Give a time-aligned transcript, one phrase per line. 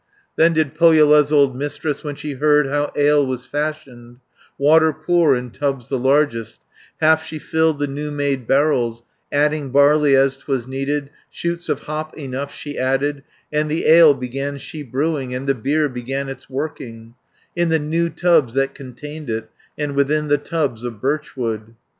[0.35, 4.17] Then did Pohjola's old Mistress, When she heard how ale was fashioned,
[4.57, 6.59] Water pour in tubs the largest,
[6.99, 12.17] Half she filled the new made barrels, Adding barley as 'twas needed, Shoots of hop
[12.17, 13.17] enough she added,
[13.53, 17.13] 430 And the ale began she brewing, And the beer began its working,
[17.55, 21.75] In the new tubs that contained it, And within the tubs of birch wood.